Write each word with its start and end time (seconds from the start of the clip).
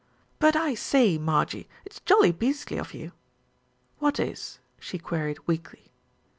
"But 0.39 0.55
I 0.55 0.73
say, 0.73 1.19
Marjie, 1.19 1.67
it's 1.85 1.99
jolly 1.99 2.31
beastly 2.31 2.79
of 2.79 2.95
you." 2.95 3.11
"What 3.99 4.19
is?" 4.19 4.57
she 4.79 4.97
queried 4.97 5.37
weakly. 5.45 5.91